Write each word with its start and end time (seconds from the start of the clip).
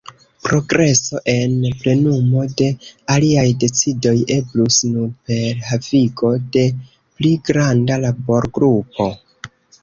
Progreso 0.45 1.19
en 1.33 1.51
plenumo 1.81 2.45
de 2.61 2.69
aliaj 3.15 3.43
decidoj 3.63 4.15
eblus 4.37 4.79
nur 4.95 5.13
per 5.33 5.61
havigo 5.69 6.33
de 6.57 6.65
pli 7.21 7.31
granda 7.51 8.01
laborgrupo. 8.09 9.09